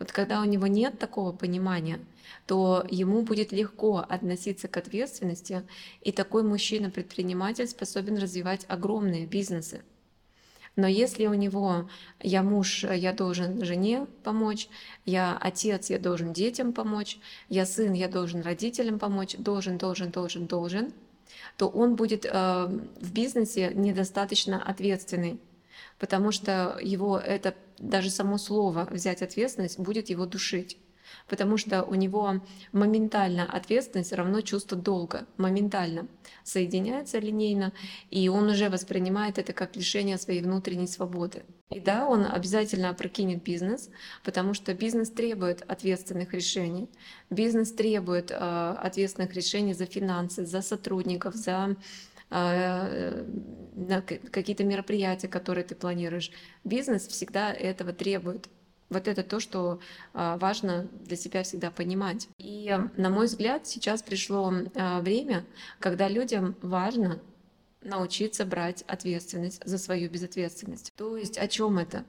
Вот 0.00 0.12
когда 0.12 0.40
у 0.40 0.44
него 0.44 0.66
нет 0.66 0.98
такого 0.98 1.30
понимания, 1.30 2.00
то 2.46 2.84
ему 2.90 3.22
будет 3.22 3.52
легко 3.52 3.98
относиться 3.98 4.66
к 4.66 4.76
ответственности, 4.76 5.62
и 6.00 6.10
такой 6.10 6.42
мужчина-предприниматель 6.42 7.68
способен 7.68 8.16
развивать 8.16 8.64
огромные 8.66 9.26
бизнесы. 9.26 9.82
Но 10.76 10.86
если 10.86 11.26
у 11.26 11.34
него 11.34 11.90
я 12.20 12.42
муж, 12.42 12.84
я 12.84 13.12
должен 13.12 13.64
жене 13.64 14.06
помочь, 14.22 14.68
я 15.04 15.36
отец, 15.40 15.90
я 15.90 15.98
должен 15.98 16.32
детям 16.32 16.72
помочь, 16.72 17.18
я 17.48 17.66
сын, 17.66 17.92
я 17.92 18.08
должен 18.08 18.42
родителям 18.42 18.98
помочь, 18.98 19.36
должен, 19.36 19.78
должен, 19.78 20.10
должен, 20.10 20.46
должен, 20.46 20.92
то 21.56 21.68
он 21.68 21.96
будет 21.96 22.24
э, 22.24 22.30
в 23.00 23.12
бизнесе 23.12 23.72
недостаточно 23.74 24.62
ответственный, 24.62 25.40
потому 25.98 26.32
что 26.32 26.78
его 26.80 27.18
это 27.18 27.54
даже 27.78 28.10
само 28.10 28.38
слово 28.38 28.86
взять 28.90 29.22
ответственность 29.22 29.78
будет 29.78 30.08
его 30.08 30.26
душить 30.26 30.78
потому 31.28 31.56
что 31.56 31.82
у 31.82 31.94
него 31.94 32.40
моментально 32.72 33.44
ответственность 33.44 34.12
равно 34.12 34.40
чувство 34.40 34.76
долга, 34.76 35.26
моментально 35.36 36.08
соединяется 36.44 37.18
линейно, 37.18 37.72
и 38.10 38.28
он 38.28 38.48
уже 38.48 38.68
воспринимает 38.68 39.38
это 39.38 39.52
как 39.52 39.76
лишение 39.76 40.18
своей 40.18 40.42
внутренней 40.42 40.86
свободы. 40.86 41.44
И 41.70 41.78
да, 41.78 42.08
он 42.08 42.26
обязательно 42.26 42.90
опрокинет 42.90 43.44
бизнес, 43.44 43.90
потому 44.24 44.54
что 44.54 44.74
бизнес 44.74 45.10
требует 45.10 45.62
ответственных 45.62 46.34
решений. 46.34 46.88
Бизнес 47.30 47.72
требует 47.72 48.32
э, 48.32 48.34
ответственных 48.34 49.34
решений 49.34 49.72
за 49.72 49.86
финансы, 49.86 50.44
за 50.44 50.62
сотрудников, 50.62 51.36
за 51.36 51.76
э, 52.30 53.24
какие-то 54.32 54.64
мероприятия, 54.64 55.28
которые 55.28 55.64
ты 55.64 55.76
планируешь. 55.76 56.32
Бизнес 56.64 57.06
всегда 57.06 57.52
этого 57.52 57.92
требует. 57.92 58.48
Вот 58.90 59.08
это 59.08 59.22
то, 59.22 59.40
что 59.40 59.80
а, 60.12 60.36
важно 60.38 60.88
для 61.04 61.16
себя 61.16 61.42
всегда 61.42 61.70
понимать. 61.70 62.28
И, 62.38 62.76
на 62.96 63.08
мой 63.08 63.26
взгляд, 63.26 63.66
сейчас 63.66 64.02
пришло 64.02 64.52
а, 64.74 65.00
время, 65.00 65.44
когда 65.78 66.08
людям 66.08 66.56
важно 66.60 67.20
научиться 67.82 68.44
брать 68.44 68.82
ответственность 68.82 69.62
за 69.64 69.78
свою 69.78 70.10
безответственность. 70.10 70.92
То 70.96 71.16
есть 71.16 71.38
о 71.38 71.48
чем 71.48 71.78
это? 71.78 72.04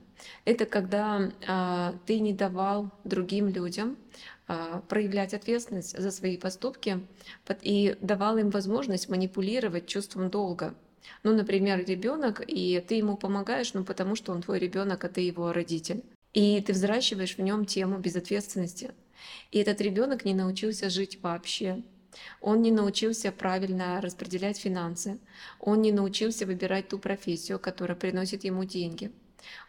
Это 0.46 0.66
когда 0.66 1.32
а, 1.48 1.96
ты 2.06 2.20
не 2.20 2.34
давал 2.34 2.92
другим 3.04 3.48
людям 3.48 3.98
а, 4.48 4.82
проявлять 4.90 5.34
ответственность 5.34 5.98
за 5.98 6.12
свои 6.12 6.38
поступки 6.38 7.00
и 7.62 7.96
давал 8.02 8.38
им 8.38 8.50
возможность 8.50 9.10
манипулировать 9.10 9.88
чувством 9.88 10.30
долга. 10.30 10.76
Ну, 11.24 11.34
например, 11.34 11.84
ребенок, 11.86 12.44
и 12.46 12.84
ты 12.88 12.96
ему 12.96 13.18
помогаешь, 13.18 13.74
ну, 13.74 13.84
потому 13.84 14.16
что 14.16 14.32
он 14.32 14.42
твой 14.42 14.60
ребенок, 14.60 15.04
а 15.04 15.10
ты 15.10 15.22
его 15.22 15.52
родитель. 15.54 16.04
И 16.34 16.62
ты 16.62 16.74
взращиваешь 16.74 17.36
в 17.36 17.42
нем 17.42 17.66
тему 17.66 17.98
безответственности. 17.98 18.92
И 19.52 19.60
этот 19.60 19.82
ребенок 19.82 20.26
не 20.26 20.34
научился 20.34 20.90
жить 20.90 21.22
вообще. 21.22 21.84
Он 22.42 22.62
не 22.62 22.72
научился 22.72 23.32
правильно 23.32 24.02
распределять 24.02 24.58
финансы. 24.58 25.20
Он 25.60 25.82
не 25.82 25.92
научился 25.92 26.46
выбирать 26.46 26.90
ту 26.90 27.00
профессию, 27.00 27.60
которая 27.60 27.98
приносит 27.98 28.44
ему 28.44 28.64
деньги. 28.64 29.12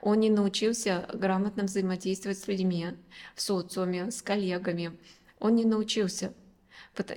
Он 0.00 0.21
не 0.21 0.31
научился 0.31 1.09
грамотно 1.12 1.64
взаимодействовать 1.64 2.38
с 2.38 2.47
людьми, 2.47 2.88
в 3.35 3.42
социуме, 3.42 4.11
с 4.11 4.23
коллегами. 4.23 4.97
Он 5.38 5.54
не 5.54 5.64
научился. 5.64 6.33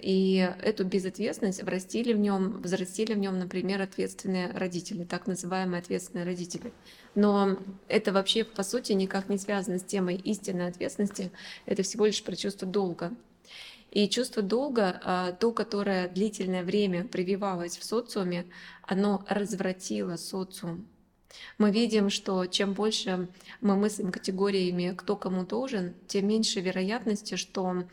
И 0.01 0.37
эту 0.61 0.85
безответственность 0.85 1.61
врастили 1.61 2.13
в 2.13 2.17
нем, 2.17 2.61
взрастили 2.61 3.13
в 3.13 3.17
нем, 3.17 3.37
например, 3.37 3.81
ответственные 3.81 4.51
родители, 4.51 5.03
так 5.03 5.27
называемые 5.27 5.79
ответственные 5.79 6.25
родители. 6.25 6.71
Но 7.13 7.57
это 7.89 8.13
вообще, 8.13 8.45
по 8.45 8.63
сути, 8.63 8.93
никак 8.93 9.27
не 9.27 9.37
связано 9.37 9.77
с 9.77 9.83
темой 9.83 10.15
истинной 10.15 10.67
ответственности. 10.67 11.31
Это 11.65 11.83
всего 11.83 12.05
лишь 12.05 12.23
про 12.23 12.35
чувство 12.35 12.67
долга. 12.67 13.11
И 13.91 14.09
чувство 14.09 14.41
долга, 14.41 14.99
а, 15.03 15.31
то, 15.33 15.51
которое 15.51 16.09
длительное 16.09 16.63
время 16.63 17.05
прививалось 17.05 17.77
в 17.77 17.83
социуме, 17.83 18.45
оно 18.83 19.25
развратило 19.27 20.15
социум. 20.15 20.87
Мы 21.57 21.71
видим, 21.71 22.09
что 22.09 22.45
чем 22.45 22.73
больше 22.73 23.27
мы 23.61 23.75
мыслим 23.75 24.11
категориями, 24.11 24.93
кто 24.95 25.15
кому 25.15 25.45
должен, 25.45 25.93
тем 26.07 26.27
меньше 26.27 26.59
вероятности, 26.59 27.35
что 27.35 27.83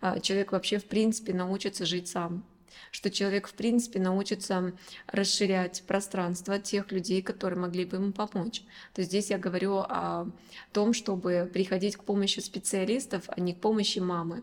а, 0.00 0.20
человек 0.20 0.52
вообще 0.52 0.78
в 0.78 0.84
принципе 0.84 1.32
научится 1.32 1.86
жить 1.86 2.08
сам 2.08 2.44
что 2.90 3.10
человек 3.10 3.48
в 3.48 3.54
принципе 3.54 3.98
научится 4.00 4.72
расширять 5.06 5.82
пространство 5.86 6.58
тех 6.58 6.92
людей, 6.92 7.22
которые 7.22 7.58
могли 7.58 7.84
бы 7.84 7.96
ему 7.96 8.12
помочь. 8.12 8.62
То 8.92 9.00
есть 9.00 9.10
здесь 9.10 9.30
я 9.30 9.38
говорю 9.38 9.78
о 9.78 10.30
том, 10.72 10.92
чтобы 10.92 11.50
приходить 11.52 11.96
к 11.96 12.04
помощи 12.04 12.40
специалистов, 12.40 13.24
а 13.28 13.40
не 13.40 13.54
к 13.54 13.60
помощи 13.60 13.98
мамы. 13.98 14.42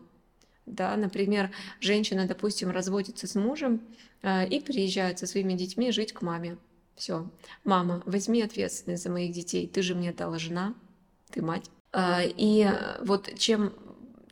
Да, 0.66 0.96
например, 0.96 1.50
женщина, 1.80 2.26
допустим, 2.26 2.70
разводится 2.70 3.26
с 3.26 3.34
мужем 3.34 3.80
э, 4.22 4.46
и 4.48 4.60
приезжает 4.60 5.18
со 5.18 5.26
своими 5.26 5.54
детьми 5.54 5.90
жить 5.90 6.12
к 6.12 6.22
маме. 6.22 6.58
Все, 6.96 7.30
мама, 7.64 8.02
возьми 8.04 8.42
ответственность 8.42 9.02
за 9.02 9.10
моих 9.10 9.32
детей, 9.32 9.66
ты 9.66 9.82
же 9.82 9.94
мне 9.94 10.12
должна, 10.12 10.74
ты 11.30 11.42
мать. 11.42 11.70
А, 11.92 12.22
и 12.24 12.68
вот 13.00 13.30
чем 13.38 13.72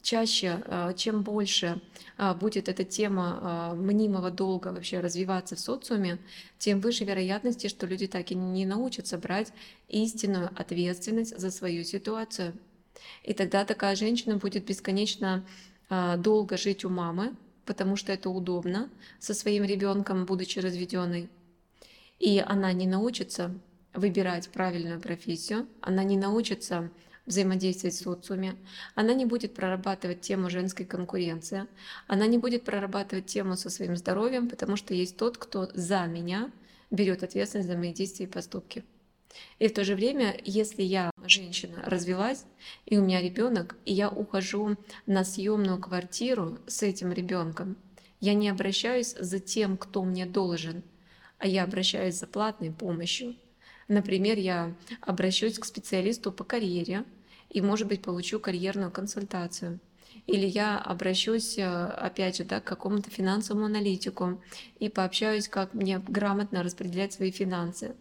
чаще, 0.02 0.62
а, 0.66 0.92
чем 0.92 1.22
больше 1.22 1.80
а, 2.16 2.34
будет 2.34 2.68
эта 2.68 2.84
тема 2.84 3.74
мнимого 3.76 4.30
долга 4.30 4.68
вообще 4.68 5.00
развиваться 5.00 5.56
в 5.56 5.60
социуме, 5.60 6.18
тем 6.58 6.80
выше 6.80 7.04
вероятности, 7.04 7.68
что 7.68 7.86
люди 7.86 8.06
так 8.06 8.30
и 8.30 8.34
не 8.34 8.66
научатся 8.66 9.18
брать 9.18 9.52
истинную 9.88 10.50
ответственность 10.54 11.38
за 11.38 11.50
свою 11.50 11.84
ситуацию. 11.84 12.54
И 13.22 13.32
тогда 13.32 13.64
такая 13.64 13.96
женщина 13.96 14.36
будет 14.36 14.64
бесконечно 14.64 15.44
долго 15.88 16.56
жить 16.56 16.84
у 16.84 16.90
мамы, 16.90 17.34
потому 17.64 17.96
что 17.96 18.12
это 18.12 18.28
удобно 18.28 18.90
со 19.18 19.34
своим 19.34 19.64
ребенком, 19.64 20.26
будучи 20.26 20.58
разведенной 20.58 21.28
и 22.18 22.42
она 22.44 22.72
не 22.72 22.87
научится 22.87 23.54
выбирать 23.94 24.48
правильную 24.50 25.00
профессию, 25.00 25.66
она 25.80 26.04
не 26.04 26.16
научится 26.16 26.90
взаимодействовать 27.26 27.94
в 27.94 28.02
социуме, 28.02 28.56
она 28.94 29.12
не 29.12 29.26
будет 29.26 29.54
прорабатывать 29.54 30.22
тему 30.22 30.48
женской 30.48 30.87
конкуренции, 30.87 31.66
она 32.06 32.26
не 32.26 32.38
будет 32.38 32.64
прорабатывать 32.64 33.26
тему 33.26 33.56
со 33.56 33.70
своим 33.70 33.96
здоровьем, 33.96 34.48
потому 34.48 34.76
что 34.76 34.94
есть 34.94 35.16
тот, 35.16 35.37
кто 35.37 35.68
за 35.75 36.06
меня 36.06 36.50
берет 36.90 37.22
ответственность 37.22 37.68
за 37.68 37.76
мои 37.76 37.92
действия 37.92 38.26
и 38.26 38.30
поступки. 38.30 38.84
И 39.58 39.68
в 39.68 39.75
то 39.75 39.84
же 39.84 39.94
время, 39.94 40.40
если 40.42 40.82
я, 40.82 41.10
женщина, 41.26 41.82
развелась, 41.84 42.44
и 42.87 42.96
у 42.96 43.02
меня 43.02 43.20
ребенок, 43.20 43.76
и 43.84 43.92
я 43.92 44.08
ухожу 44.08 44.76
на 45.06 45.22
съемную 45.22 45.78
квартиру 45.78 46.58
с 46.66 46.82
этим 46.82 47.12
ребенком, 47.12 47.76
я 48.20 48.32
не 48.32 48.48
обращаюсь 48.48 49.14
за 49.20 49.38
тем, 49.38 49.76
кто 49.76 50.02
мне 50.02 50.25
должен– 50.25 50.82
а 51.38 51.47
я 51.47 51.64
обращаюсь 51.64 52.16
за 52.16 52.26
платной 52.26 52.71
помощью. 52.71 53.37
Например, 53.88 54.37
я 54.38 54.75
обращусь 55.00 55.59
к 55.59 55.64
специалисту 55.64 56.30
по 56.30 56.45
карьере 56.45 57.04
и, 57.49 57.61
может 57.61 57.88
быть, 57.88 58.02
получу 58.02 58.38
карьерную 58.38 58.90
консультацию. 58.90 59.80
Или 60.26 60.47
я 60.47 60.78
обращусь, 60.78 61.57
э, 61.57 61.64
опять 61.64 62.37
же, 62.37 62.45
да, 62.45 62.61
к 62.61 62.64
какому-то 62.64 63.09
финансовому 63.11 63.64
аналитику 63.64 64.42
и 64.78 64.90
пообщаюсь, 64.90 65.49
как 65.49 65.73
мне 65.73 66.00
грамотно 66.00 66.62
распределять 66.62 67.14
свои 67.14 67.30
финансы. 67.30 67.95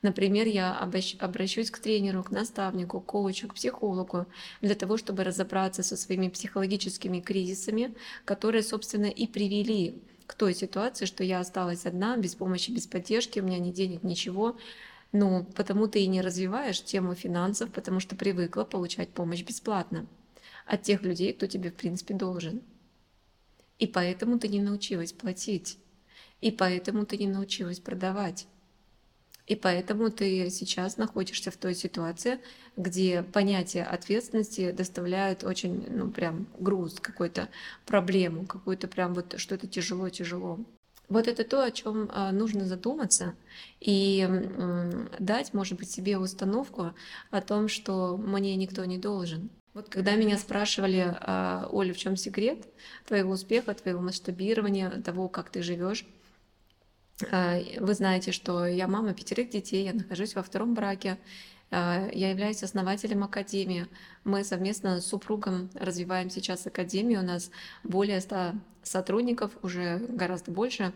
Например, 0.00 0.46
я 0.46 0.78
обращусь 0.78 1.70
к 1.70 1.78
тренеру, 1.78 2.22
к 2.22 2.30
наставнику, 2.30 3.00
к 3.00 3.06
коучу, 3.06 3.48
к 3.48 3.54
психологу 3.54 4.26
для 4.60 4.74
того, 4.74 4.98
чтобы 4.98 5.24
разобраться 5.24 5.82
со 5.82 5.96
своими 5.96 6.28
психологическими 6.28 7.20
кризисами, 7.20 7.94
которые, 8.26 8.62
собственно, 8.62 9.06
и 9.06 9.26
привели 9.26 10.02
к 10.26 10.34
той 10.34 10.54
ситуации, 10.54 11.04
что 11.04 11.24
я 11.24 11.40
осталась 11.40 11.86
одна, 11.86 12.16
без 12.16 12.34
помощи, 12.34 12.70
без 12.70 12.86
поддержки, 12.86 13.40
у 13.40 13.44
меня 13.44 13.58
ни 13.58 13.70
денег, 13.70 14.02
ничего. 14.02 14.56
Ну, 15.12 15.44
потому 15.54 15.86
ты 15.86 16.00
и 16.00 16.06
не 16.06 16.22
развиваешь 16.22 16.82
тему 16.82 17.14
финансов, 17.14 17.70
потому 17.70 18.00
что 18.00 18.16
привыкла 18.16 18.64
получать 18.64 19.10
помощь 19.10 19.42
бесплатно 19.42 20.06
от 20.66 20.82
тех 20.82 21.02
людей, 21.02 21.32
кто 21.32 21.46
тебе, 21.46 21.70
в 21.70 21.74
принципе, 21.74 22.14
должен. 22.14 22.62
И 23.78 23.86
поэтому 23.86 24.38
ты 24.38 24.48
не 24.48 24.60
научилась 24.60 25.12
платить. 25.12 25.78
И 26.40 26.50
поэтому 26.50 27.06
ты 27.06 27.16
не 27.16 27.26
научилась 27.26 27.80
продавать. 27.80 28.46
И 29.46 29.56
поэтому 29.56 30.10
ты 30.10 30.48
сейчас 30.48 30.96
находишься 30.96 31.50
в 31.50 31.56
той 31.56 31.74
ситуации, 31.74 32.40
где 32.76 33.22
понятие 33.22 33.84
ответственности 33.84 34.70
доставляет 34.70 35.44
очень, 35.44 35.86
ну, 35.90 36.10
прям 36.10 36.46
груз, 36.58 36.98
какую-то 36.98 37.48
проблему, 37.84 38.46
какую-то 38.46 38.88
прям 38.88 39.12
вот 39.12 39.34
что-то 39.38 39.66
тяжело-тяжело. 39.66 40.60
Вот 41.10 41.28
это 41.28 41.44
то, 41.44 41.62
о 41.62 41.70
чем 41.70 42.08
а, 42.12 42.32
нужно 42.32 42.64
задуматься 42.64 43.34
и 43.80 44.26
дать, 45.18 45.52
может 45.52 45.78
быть, 45.78 45.90
себе 45.90 46.16
установку 46.16 46.94
о 47.30 47.40
том, 47.42 47.68
что 47.68 48.16
мне 48.16 48.56
никто 48.56 48.84
не 48.86 48.96
должен. 48.96 49.50
Вот 49.74 49.90
когда 49.90 50.14
меня 50.14 50.38
спрашивали, 50.38 51.14
а, 51.20 51.68
Оля, 51.70 51.92
в 51.92 51.98
чем 51.98 52.16
секрет 52.16 52.66
твоего 53.06 53.32
успеха, 53.32 53.74
твоего 53.74 54.00
масштабирования, 54.00 54.88
того, 55.02 55.28
как 55.28 55.50
ты 55.50 55.62
живешь, 55.62 56.06
вы 57.20 57.94
знаете, 57.94 58.32
что 58.32 58.66
я 58.66 58.88
мама 58.88 59.14
пятерых 59.14 59.50
детей, 59.50 59.84
я 59.84 59.92
нахожусь 59.92 60.34
во 60.34 60.42
втором 60.42 60.74
браке, 60.74 61.18
а, 61.70 62.08
я 62.12 62.30
являюсь 62.30 62.62
основателем 62.62 63.24
Академии. 63.24 63.88
Мы 64.22 64.44
совместно 64.44 65.00
с 65.00 65.06
супругом 65.06 65.70
развиваем 65.74 66.30
сейчас 66.30 66.66
Академию. 66.66 67.20
У 67.20 67.24
нас 67.24 67.50
более 67.82 68.20
100 68.20 68.52
сотрудников, 68.84 69.50
уже 69.62 69.98
гораздо 69.98 70.52
больше. 70.52 70.92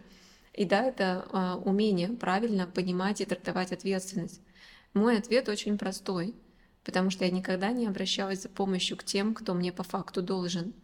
И 0.53 0.65
да, 0.65 0.85
это 0.85 1.27
а, 1.33 1.57
умение 1.57 2.11
правильно 2.11 2.67
понимать 2.67 3.21
и 3.21 3.25
трактовать 3.25 3.73
ответственность. 3.73 4.41
Мой 4.95 5.19
ответ 5.19 5.49
очень 5.49 5.79
простой, 5.79 6.35
потому 6.85 7.11
что 7.11 7.25
я 7.25 7.31
никогда 7.33 7.73
не 7.73 7.87
обращалась 7.87 8.43
за 8.43 8.49
помощью 8.49 8.97
к 8.97 9.05
тем, 9.05 9.35
кто 9.35 9.55
мне 9.55 9.73
по 9.73 9.83
факту 9.83 10.23
должен. 10.23 10.75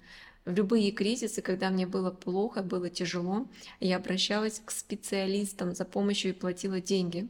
В 0.44 0.52
любые 0.52 0.90
кризисы, 0.90 1.40
когда 1.40 1.70
мне 1.70 1.86
было 1.86 2.10
плохо, 2.10 2.62
было 2.62 2.90
тяжело, 2.90 3.48
я 3.80 3.96
обращалась 3.96 4.60
к 4.62 4.70
специалистам 4.70 5.74
за 5.74 5.86
помощью 5.86 6.32
и 6.32 6.34
платила 6.34 6.80
деньги. 6.82 7.28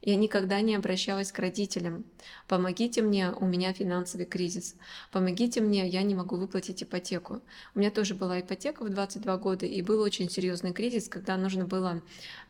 Я 0.00 0.14
никогда 0.14 0.60
не 0.60 0.76
обращалась 0.76 1.32
к 1.32 1.38
родителям. 1.40 2.04
Помогите 2.46 3.02
мне, 3.02 3.32
у 3.32 3.44
меня 3.46 3.72
финансовый 3.72 4.26
кризис. 4.26 4.76
Помогите 5.10 5.60
мне, 5.60 5.88
я 5.88 6.02
не 6.02 6.14
могу 6.14 6.36
выплатить 6.36 6.84
ипотеку. 6.84 7.42
У 7.74 7.80
меня 7.80 7.90
тоже 7.90 8.14
была 8.14 8.40
ипотека 8.40 8.84
в 8.84 8.90
22 8.90 9.36
года, 9.38 9.66
и 9.66 9.82
был 9.82 10.00
очень 10.00 10.30
серьезный 10.30 10.72
кризис, 10.72 11.08
когда 11.08 11.36
нужно 11.36 11.64
было 11.64 12.00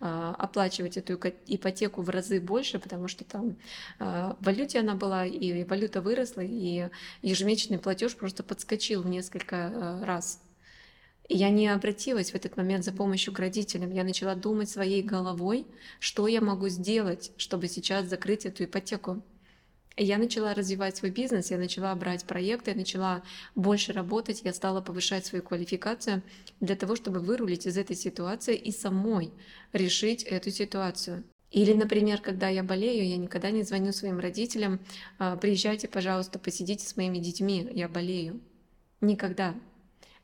э, 0.00 0.34
оплачивать 0.38 0.98
эту 0.98 1.14
ипотеку 1.46 2.02
в 2.02 2.10
разы 2.10 2.38
больше, 2.38 2.78
потому 2.78 3.08
что 3.08 3.24
там 3.24 3.56
э, 3.98 4.34
в 4.38 4.44
валюте 4.44 4.80
она 4.80 4.94
была, 4.94 5.24
и 5.24 5.64
валюта 5.64 6.02
выросла, 6.02 6.42
и 6.42 6.90
ежемесячный 7.22 7.78
платеж 7.78 8.14
просто 8.14 8.42
подскочил 8.42 9.02
в 9.02 9.08
несколько 9.08 9.56
э, 9.56 10.04
раз. 10.04 10.40
И 11.28 11.36
я 11.36 11.50
не 11.50 11.68
обратилась 11.68 12.30
в 12.30 12.34
этот 12.34 12.56
момент 12.56 12.84
за 12.84 12.92
помощью 12.92 13.34
к 13.34 13.38
родителям. 13.38 13.92
Я 13.92 14.02
начала 14.02 14.34
думать 14.34 14.70
своей 14.70 15.02
головой, 15.02 15.66
что 16.00 16.26
я 16.26 16.40
могу 16.40 16.68
сделать, 16.68 17.32
чтобы 17.36 17.68
сейчас 17.68 18.06
закрыть 18.06 18.46
эту 18.46 18.64
ипотеку. 18.64 19.22
И 19.96 20.04
я 20.04 20.16
начала 20.16 20.54
развивать 20.54 20.96
свой 20.96 21.10
бизнес, 21.10 21.50
я 21.50 21.58
начала 21.58 21.94
брать 21.96 22.24
проекты, 22.24 22.70
я 22.70 22.76
начала 22.76 23.22
больше 23.56 23.92
работать, 23.92 24.42
я 24.44 24.54
стала 24.54 24.80
повышать 24.80 25.26
свою 25.26 25.42
квалификацию 25.42 26.22
для 26.60 26.76
того, 26.76 26.96
чтобы 26.96 27.18
вырулить 27.18 27.66
из 27.66 27.76
этой 27.76 27.96
ситуации 27.96 28.56
и 28.56 28.70
самой 28.70 29.32
решить 29.72 30.22
эту 30.22 30.50
ситуацию. 30.50 31.24
Или, 31.50 31.72
например, 31.72 32.20
когда 32.20 32.48
я 32.48 32.62
болею, 32.62 33.08
я 33.08 33.16
никогда 33.16 33.50
не 33.50 33.64
звоню 33.64 33.92
своим 33.92 34.20
родителям, 34.20 34.80
«А, 35.18 35.36
приезжайте, 35.36 35.88
пожалуйста, 35.88 36.38
посидите 36.38 36.86
с 36.86 36.96
моими 36.96 37.18
детьми, 37.18 37.68
я 37.74 37.88
болею. 37.88 38.40
Никогда 39.00 39.54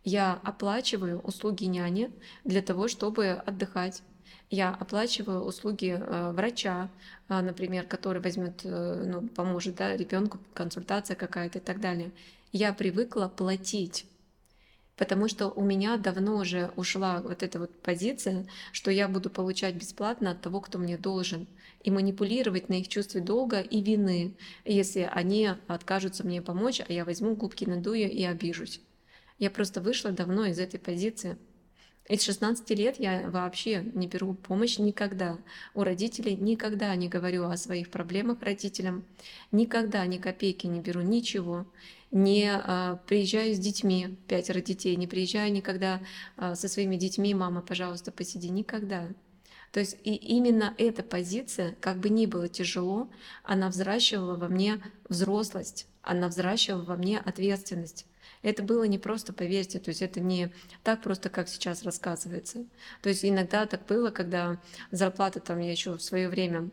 я 0.04 0.40
оплачиваю 0.44 1.20
услуги 1.20 1.64
няни 1.64 2.10
для 2.44 2.62
того, 2.62 2.88
чтобы 2.88 3.30
отдыхать. 3.30 4.02
Я 4.50 4.70
оплачиваю 4.70 5.40
услуги 5.40 5.98
э, 5.98 6.30
врача, 6.32 6.90
э, 7.28 7.40
например, 7.40 7.86
который 7.86 8.20
возьмет, 8.20 8.60
э, 8.64 9.04
ну, 9.06 9.26
поможет 9.28 9.76
да, 9.76 9.96
ребенку, 9.96 10.38
консультация 10.52 11.16
какая-то 11.16 11.58
и 11.58 11.62
так 11.62 11.80
далее. 11.80 12.12
Я 12.52 12.72
привыкла 12.72 13.28
платить 13.28 14.06
потому 14.96 15.28
что 15.28 15.48
у 15.48 15.64
меня 15.64 15.96
давно 15.96 16.36
уже 16.36 16.70
ушла 16.76 17.20
вот 17.20 17.42
эта 17.42 17.58
вот 17.58 17.70
позиция, 17.82 18.46
что 18.72 18.90
я 18.90 19.08
буду 19.08 19.30
получать 19.30 19.74
бесплатно 19.74 20.30
от 20.30 20.40
того, 20.40 20.60
кто 20.60 20.78
мне 20.78 20.96
должен, 20.96 21.46
и 21.82 21.90
манипулировать 21.90 22.68
на 22.68 22.74
их 22.74 22.88
чувстве 22.88 23.20
долга 23.20 23.60
и 23.60 23.82
вины, 23.82 24.36
если 24.64 25.08
они 25.12 25.50
откажутся 25.66 26.24
мне 26.24 26.40
помочь, 26.40 26.80
а 26.80 26.92
я 26.92 27.04
возьму 27.04 27.34
губки 27.34 27.64
надую 27.64 28.10
и 28.10 28.22
обижусь. 28.22 28.80
Я 29.38 29.50
просто 29.50 29.80
вышла 29.80 30.10
давно 30.12 30.46
из 30.46 30.58
этой 30.58 30.78
позиции. 30.78 31.36
И 32.08 32.18
с 32.18 32.22
16 32.22 32.68
лет 32.70 33.00
я 33.00 33.30
вообще 33.30 33.82
не 33.94 34.06
беру 34.06 34.34
помощь 34.34 34.78
никогда. 34.78 35.38
У 35.72 35.82
родителей 35.82 36.36
никогда 36.36 36.94
не 36.96 37.08
говорю 37.08 37.44
о 37.44 37.56
своих 37.56 37.90
проблемах 37.90 38.42
родителям. 38.42 39.04
Никогда 39.52 40.04
ни 40.06 40.18
копейки 40.18 40.66
не 40.66 40.80
беру, 40.80 41.00
ничего. 41.00 41.66
Не 42.10 42.50
а, 42.52 42.96
приезжаю 43.06 43.54
с 43.54 43.58
детьми, 43.58 44.16
пятеро 44.28 44.60
детей, 44.60 44.94
не 44.96 45.06
приезжаю 45.06 45.50
никогда 45.50 46.00
а, 46.36 46.54
со 46.54 46.68
своими 46.68 46.96
детьми, 46.96 47.34
мама, 47.34 47.62
пожалуйста, 47.62 48.12
посиди, 48.12 48.50
никогда. 48.50 49.08
То 49.72 49.80
есть 49.80 49.96
и 50.04 50.14
именно 50.14 50.74
эта 50.78 51.02
позиция, 51.02 51.74
как 51.80 51.98
бы 51.98 52.10
ни 52.10 52.26
было 52.26 52.48
тяжело, 52.48 53.08
она 53.42 53.68
взращивала 53.70 54.36
во 54.36 54.46
мне 54.46 54.80
взрослость, 55.08 55.88
она 56.02 56.28
взращивала 56.28 56.84
во 56.84 56.96
мне 56.96 57.18
ответственность. 57.18 58.06
Это 58.44 58.62
было 58.62 58.84
не 58.84 58.98
просто, 58.98 59.32
поверьте, 59.32 59.78
то 59.78 59.88
есть 59.88 60.02
это 60.02 60.20
не 60.20 60.52
так 60.82 61.00
просто, 61.00 61.30
как 61.30 61.48
сейчас 61.48 61.82
рассказывается. 61.82 62.66
То 63.00 63.08
есть 63.08 63.24
иногда 63.24 63.64
так 63.64 63.86
было, 63.86 64.10
когда 64.10 64.60
зарплата 64.90 65.40
там 65.40 65.60
я 65.60 65.72
еще 65.72 65.94
в 65.94 66.02
свое 66.02 66.28
время 66.28 66.68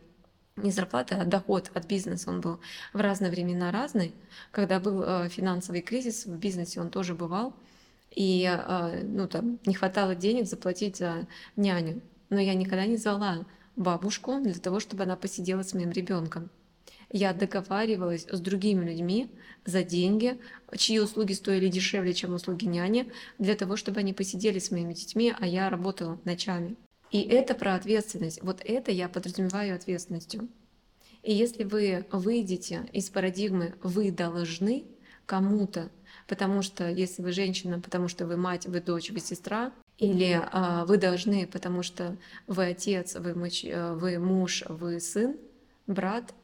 не 0.56 0.70
зарплата, 0.70 1.18
а 1.18 1.24
доход 1.24 1.70
от 1.72 1.86
бизнеса, 1.86 2.28
он 2.28 2.42
был 2.42 2.60
в 2.92 3.00
разные 3.00 3.30
времена 3.30 3.72
разный. 3.72 4.14
Когда 4.50 4.80
был 4.80 5.02
э, 5.02 5.30
финансовый 5.30 5.80
кризис 5.80 6.26
в 6.26 6.36
бизнесе, 6.36 6.78
он 6.78 6.90
тоже 6.90 7.14
бывал. 7.14 7.54
И 8.10 8.44
э, 8.46 9.02
ну, 9.04 9.26
там, 9.26 9.58
не 9.64 9.72
хватало 9.72 10.14
денег 10.14 10.46
заплатить 10.46 10.98
за 10.98 11.26
няню. 11.56 12.02
Но 12.28 12.38
я 12.38 12.52
никогда 12.52 12.84
не 12.84 12.98
звала 12.98 13.46
бабушку 13.76 14.38
для 14.40 14.52
того, 14.52 14.78
чтобы 14.78 15.04
она 15.04 15.16
посидела 15.16 15.62
с 15.62 15.72
моим 15.72 15.90
ребенком 15.90 16.50
я 17.12 17.32
договаривалась 17.32 18.26
с 18.30 18.40
другими 18.40 18.84
людьми 18.84 19.30
за 19.64 19.82
деньги, 19.82 20.38
чьи 20.76 20.98
услуги 20.98 21.32
стоили 21.34 21.68
дешевле, 21.68 22.14
чем 22.14 22.34
услуги 22.34 22.64
няни, 22.64 23.12
для 23.38 23.54
того, 23.54 23.76
чтобы 23.76 24.00
они 24.00 24.12
посидели 24.12 24.58
с 24.58 24.70
моими 24.70 24.94
детьми, 24.94 25.34
а 25.38 25.46
я 25.46 25.70
работала 25.70 26.18
ночами. 26.24 26.76
И 27.10 27.20
это 27.20 27.54
про 27.54 27.74
ответственность. 27.74 28.42
Вот 28.42 28.62
это 28.64 28.90
я 28.90 29.08
подразумеваю 29.08 29.74
ответственностью. 29.74 30.48
И 31.22 31.32
если 31.32 31.64
вы 31.64 32.06
выйдете 32.10 32.88
из 32.92 33.10
парадигмы 33.10 33.74
«вы 33.82 34.10
должны» 34.10 34.84
кому-то, 35.26 35.90
потому 36.26 36.62
что 36.62 36.88
если 36.88 37.22
вы 37.22 37.32
женщина, 37.32 37.80
потому 37.80 38.08
что 38.08 38.26
вы 38.26 38.36
мать, 38.36 38.66
вы 38.66 38.80
дочь, 38.80 39.10
вы 39.10 39.20
сестра, 39.20 39.72
или 39.98 40.40
а, 40.50 40.84
вы 40.86 40.96
должны, 40.96 41.46
потому 41.46 41.82
что 41.82 42.16
вы 42.46 42.66
отец, 42.66 43.14
вы, 43.14 43.34
муж, 43.34 43.62
э, 43.62 43.92
вы 43.92 44.18
муж, 44.18 44.64
вы 44.68 44.98
сын, 44.98 45.36
брат, 45.86 46.34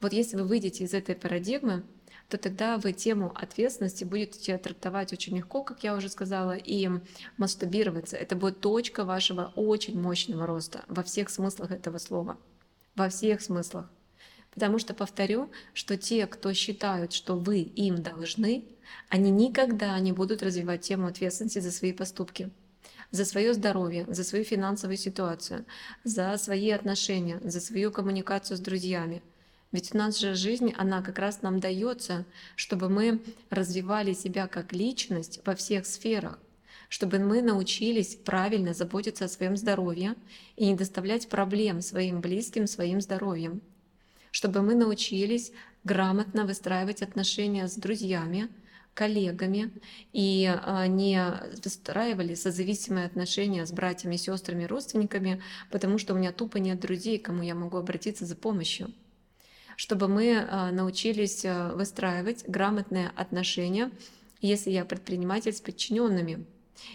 вот 0.00 0.12
если 0.12 0.36
вы 0.36 0.44
выйдете 0.44 0.84
из 0.84 0.94
этой 0.94 1.14
парадигмы, 1.14 1.84
то 2.28 2.38
тогда 2.38 2.78
вы 2.78 2.92
тему 2.92 3.32
ответственности 3.34 4.04
будете 4.04 4.56
трактовать 4.58 5.12
очень 5.12 5.36
легко, 5.36 5.62
как 5.62 5.84
я 5.84 5.94
уже 5.94 6.08
сказала, 6.08 6.56
и 6.56 6.88
масштабироваться. 7.36 8.16
Это 8.16 8.34
будет 8.34 8.60
точка 8.60 9.04
вашего 9.04 9.52
очень 9.56 10.00
мощного 10.00 10.46
роста 10.46 10.84
во 10.88 11.02
всех 11.02 11.30
смыслах 11.30 11.70
этого 11.70 11.98
слова. 11.98 12.38
Во 12.94 13.08
всех 13.08 13.40
смыслах. 13.40 13.90
Потому 14.52 14.78
что 14.78 14.94
повторю, 14.94 15.50
что 15.72 15.96
те, 15.96 16.26
кто 16.26 16.52
считают, 16.52 17.12
что 17.12 17.36
вы 17.36 17.58
им 17.60 18.02
должны, 18.02 18.64
они 19.08 19.30
никогда 19.30 19.98
не 19.98 20.12
будут 20.12 20.42
развивать 20.42 20.82
тему 20.82 21.08
ответственности 21.08 21.58
за 21.58 21.70
свои 21.70 21.92
поступки 21.92 22.50
за 23.10 23.24
свое 23.24 23.54
здоровье, 23.54 24.06
за 24.08 24.24
свою 24.24 24.44
финансовую 24.44 24.96
ситуацию, 24.96 25.64
за 26.02 26.36
свои 26.36 26.70
отношения, 26.70 27.40
за 27.44 27.60
свою 27.60 27.92
коммуникацию 27.92 28.56
с 28.56 28.60
друзьями– 28.60 29.22
ведь 29.74 29.92
у 29.92 29.98
нас 29.98 30.20
же 30.20 30.36
жизнь, 30.36 30.72
она 30.76 31.02
как 31.02 31.18
раз 31.18 31.42
нам 31.42 31.58
дается, 31.58 32.24
чтобы 32.54 32.88
мы 32.88 33.20
развивали 33.50 34.12
себя 34.12 34.46
как 34.46 34.72
личность 34.72 35.40
во 35.44 35.56
всех 35.56 35.84
сферах, 35.84 36.38
чтобы 36.88 37.18
мы 37.18 37.42
научились 37.42 38.14
правильно 38.14 38.72
заботиться 38.72 39.24
о 39.24 39.28
своем 39.28 39.56
здоровье 39.56 40.14
и 40.54 40.66
не 40.66 40.76
доставлять 40.76 41.28
проблем 41.28 41.80
своим 41.80 42.20
близким, 42.20 42.68
своим 42.68 43.00
здоровьем, 43.00 43.62
чтобы 44.30 44.62
мы 44.62 44.76
научились 44.76 45.50
грамотно 45.82 46.46
выстраивать 46.46 47.02
отношения 47.02 47.66
с 47.66 47.74
друзьями, 47.74 48.50
коллегами 48.94 49.72
и 50.12 50.48
а, 50.48 50.86
не 50.86 51.20
выстраивали 51.64 52.36
созависимые 52.36 53.06
отношения 53.06 53.66
с 53.66 53.72
братьями, 53.72 54.14
сестрами, 54.14 54.66
родственниками, 54.66 55.42
потому 55.72 55.98
что 55.98 56.14
у 56.14 56.16
меня 56.16 56.30
тупо 56.30 56.58
нет 56.58 56.78
друзей, 56.78 57.18
к 57.18 57.24
кому 57.24 57.42
я 57.42 57.56
могу 57.56 57.76
обратиться 57.76 58.24
за 58.24 58.36
помощью. 58.36 58.94
Чтобы 59.76 60.08
мы 60.08 60.36
а, 60.36 60.70
научились 60.70 61.44
выстраивать 61.44 62.48
грамотные 62.48 63.10
отношения, 63.16 63.90
если 64.40 64.70
я 64.70 64.84
предприниматель 64.84 65.52
с 65.52 65.60
подчиненными, 65.60 66.44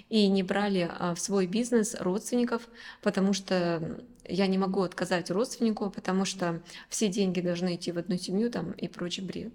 и 0.10 0.28
не 0.28 0.44
брали 0.44 0.92
в 1.16 1.20
свой 1.20 1.48
бизнес 1.48 1.96
родственников, 2.00 2.68
потому 3.02 3.34
что 3.34 4.02
я 4.30 4.48
не 4.48 4.58
могу 4.58 4.82
отказать 4.82 5.32
родственнику, 5.32 5.90
потому 5.90 6.26
что 6.26 6.62
все 6.90 7.08
деньги 7.08 7.42
должны 7.42 7.76
идти 7.76 7.92
в 7.92 7.98
одну 7.98 8.18
семью 8.18 8.52
там 8.52 8.72
и 8.74 8.88
прочий 8.88 9.22
бред. 9.22 9.54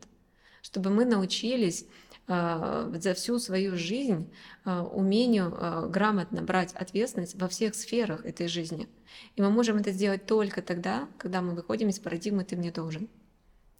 Чтобы 0.62 0.90
мы 0.90 1.04
научились 1.04 1.86
за 2.26 3.12
всю 3.14 3.38
свою 3.38 3.76
жизнь 3.76 4.32
а, 4.64 4.82
умению 4.82 5.54
а, 5.56 5.86
грамотно 5.88 6.42
брать 6.42 6.72
ответственность 6.72 7.34
во 7.34 7.48
всех 7.48 7.74
сферах 7.74 8.24
этой 8.24 8.48
жизни. 8.48 8.88
И 9.36 9.42
мы 9.42 9.50
можем 9.50 9.76
это 9.76 9.92
сделать 9.92 10.26
только 10.26 10.62
тогда, 10.62 11.08
когда 11.18 11.42
мы 11.42 11.54
выходим 11.54 11.88
из 11.88 11.98
парадигмы 11.98 12.44
«ты 12.44 12.56
мне 12.56 12.72
должен» 12.72 13.08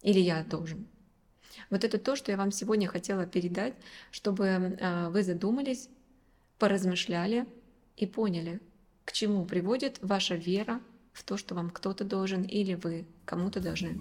или 0.02 0.20
«я 0.20 0.44
должен». 0.44 0.87
Вот 1.70 1.85
это 1.85 1.98
то, 1.98 2.16
что 2.16 2.33
я 2.33 2.37
вам 2.37 2.50
сегодня 2.50 2.87
хотела 2.87 3.26
передать, 3.26 3.74
чтобы 4.11 4.78
вы 5.11 5.22
задумались, 5.22 5.88
поразмышляли 6.59 7.46
и 7.96 8.07
поняли, 8.07 8.61
к 9.04 9.12
чему 9.12 9.46
приводит 9.46 9.98
ваша 10.02 10.35
вера 10.35 10.80
в 11.12 11.22
то, 11.22 11.37
что 11.37 11.54
вам 11.54 11.70
кто-то 11.70 12.04
должен 12.04 12.42
или 12.42 12.74
вы 12.74 13.07
кому-то 13.24 13.61
должны. 13.61 14.00